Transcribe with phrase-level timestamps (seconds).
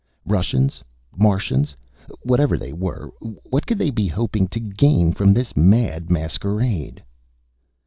[0.25, 0.81] Russians?
[1.15, 1.75] Martians?
[2.23, 7.03] Whatever they were, what could they be hoping to gain from this mad masquerade?